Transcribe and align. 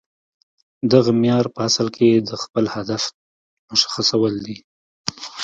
دغه 0.91 1.11
معیار 1.19 1.45
په 1.55 1.59
اصل 1.69 1.87
کې 1.95 2.09
د 2.29 2.31
خپل 2.43 2.65
هدف 2.75 3.03
مشخصول 3.69 4.33
دي 4.45 4.57